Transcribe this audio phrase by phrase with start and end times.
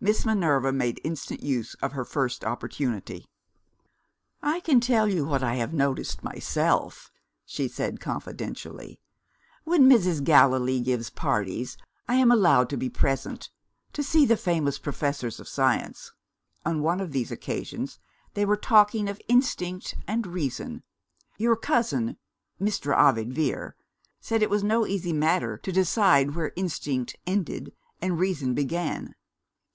[0.00, 3.24] Miss Minerva made instant use of her first opportunity.
[4.40, 7.10] "I can tell you what I have noticed myself,"
[7.44, 9.00] she said confidentially.
[9.64, 10.22] "When Mrs.
[10.22, 11.76] Gallilee gives parties,
[12.06, 13.50] I am allowed to be present
[13.92, 16.12] to see the famous professors of science.
[16.64, 17.98] On one of these occasions
[18.34, 20.84] they were talking of instinct and reason.
[21.38, 22.18] Your cousin,
[22.62, 22.96] Mr.
[22.96, 23.74] Ovid Vere,
[24.20, 29.16] said it was no easy matter to decide where instinct ended and reason began.